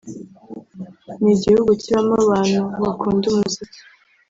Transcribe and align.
ni 1.21 1.29
igihugu 1.35 1.71
kibamo 1.81 2.15
abantu 2.23 2.61
bakunda 2.81 3.25
umuziki 3.31 3.79